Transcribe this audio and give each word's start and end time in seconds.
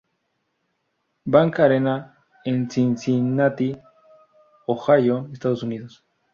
Bank 1.27 1.59
Arena, 1.59 2.25
en 2.43 2.71
Cincinnati, 2.71 3.77
Ohio, 4.65 5.29
Estados 5.31 5.61
Unidos. 5.61 6.03